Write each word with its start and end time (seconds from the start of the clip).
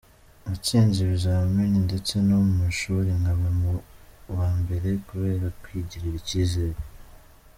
Natsinze 0.45 0.97
ibizamini 1.05 1.77
ndetse 1.87 2.13
no 2.27 2.37
mu 2.49 2.57
ishuri 2.71 3.09
nkaba 3.19 3.47
mu 3.59 3.71
ba 4.37 4.47
mbere 4.59 4.89
kubera 5.07 5.45
kwigirira 5.61 6.15
icyizere”. 6.21 6.79